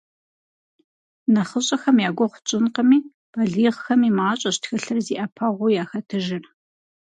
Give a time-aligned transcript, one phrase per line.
[1.33, 2.97] НэхъыщӀэхэм я гугъу тщӀынкъыми,
[3.31, 6.43] балигъхэми мащӀэщ тхылъыр зи Ӏэпэгъуу яхэтыжыр.